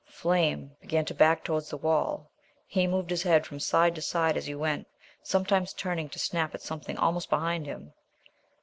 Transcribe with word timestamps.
Flame 0.07 0.75
began 0.81 1.05
to 1.05 1.13
back 1.13 1.43
towards 1.43 1.69
the 1.69 1.77
wall. 1.77 2.31
He 2.65 2.87
moved 2.87 3.11
his 3.11 3.21
head 3.21 3.45
from 3.45 3.59
side 3.59 3.93
to 3.93 4.01
side 4.01 4.35
as 4.35 4.47
he 4.47 4.55
went, 4.55 4.87
sometimes 5.21 5.73
turning 5.73 6.09
to 6.09 6.17
snap 6.17 6.55
at 6.55 6.63
something 6.63 6.97
almost 6.97 7.29
behind 7.29 7.67
him. 7.67 7.93